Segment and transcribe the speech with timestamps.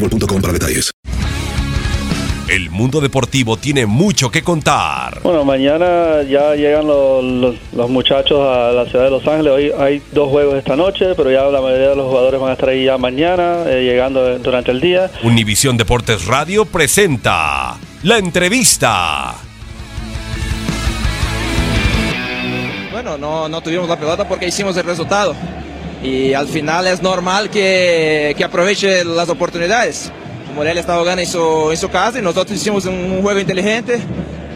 [0.00, 0.90] para detalles.
[2.48, 5.20] El mundo deportivo tiene mucho que contar.
[5.22, 9.52] Bueno, mañana ya llegan los, los- los muchachos a la ciudad de Los Ángeles.
[9.52, 12.52] Hoy hay dos juegos esta noche, pero ya la mayoría de los jugadores van a
[12.54, 15.10] estar ahí ya mañana, eh, llegando durante el día.
[15.24, 19.34] Univisión Deportes Radio presenta la entrevista.
[22.90, 25.36] Bueno, no, no tuvimos la pelota porque hicimos el resultado.
[26.02, 30.10] Y al final es normal que, que aproveche las oportunidades.
[30.54, 34.00] Morelia estaba ganando en su, en su casa y nosotros hicimos un juego inteligente.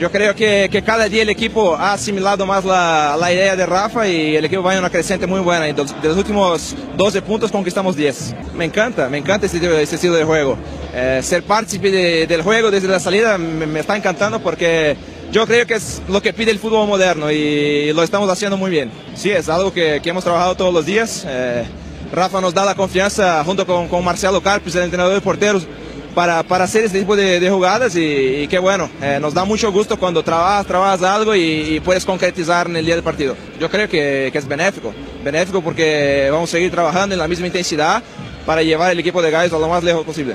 [0.00, 3.66] Yo creo que, que cada día el equipo ha asimilado más la, la idea de
[3.66, 5.66] Rafa y el equipo va en una creciente muy buena.
[5.66, 8.34] De los, últimos 12 puntos conquistamos 10.
[8.56, 10.56] Me encanta, me encanta este, este estilo de juego.
[10.94, 14.96] Eh, ser partícipe de- del juego desde la salida me, me está encantando porque
[15.30, 18.70] yo creo que es lo que pide el fútbol moderno y lo estamos haciendo muy
[18.72, 18.90] bien.
[19.22, 21.24] Sí, es algo que, que hemos trabajado todos los días.
[21.28, 21.62] Eh,
[22.12, 25.64] Rafa nos da la confianza junto con, con Marcelo Carpes, el entrenador de porteros,
[26.12, 29.44] para, para hacer este tipo de, de jugadas y, y qué bueno, eh, nos da
[29.44, 33.36] mucho gusto cuando trabajas, trabajas algo y, y puedes concretizar en el día del partido.
[33.60, 37.46] Yo creo que, que es benéfico, benéfico porque vamos a seguir trabajando en la misma
[37.46, 38.02] intensidad
[38.44, 40.34] para llevar el equipo de Gallos a lo más lejos posible.